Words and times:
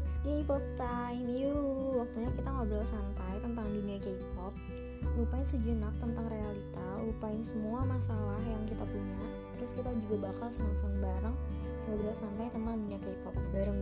K-pop 0.00 0.64
time, 0.76 1.28
yuk. 1.28 2.04
Waktunya 2.04 2.30
kita 2.32 2.48
ngobrol 2.52 2.84
santai 2.84 3.40
tentang 3.40 3.66
dunia 3.72 3.96
K-pop 4.00 4.52
Lupain 5.16 5.44
sejenak 5.44 5.96
tentang 5.96 6.28
realita 6.28 6.86
Lupain 7.00 7.40
semua 7.40 7.84
masalah 7.88 8.40
yang 8.44 8.62
kita 8.68 8.84
punya. 8.88 9.20
Terus 9.56 9.72
kita 9.76 9.90
juga 10.04 10.28
bakal 10.32 10.48
seneng-seneng 10.52 11.00
bareng 11.00 11.36
Ngobrol 11.88 12.14
santai 12.14 12.52
tentang 12.52 12.76
dunia 12.76 13.00
K-pop. 13.00 13.34
Bareng 13.50 13.80